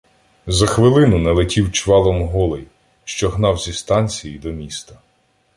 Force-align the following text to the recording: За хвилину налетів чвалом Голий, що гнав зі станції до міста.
За 0.47 0.67
хвилину 0.67 1.17
налетів 1.19 1.71
чвалом 1.71 2.21
Голий, 2.23 2.67
що 3.03 3.29
гнав 3.29 3.57
зі 3.59 3.73
станції 3.73 4.39
до 4.39 4.51
міста. 4.51 4.99